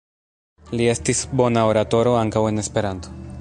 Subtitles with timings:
[0.79, 3.19] Li estis bona oratoro ankaŭ en Esperanto.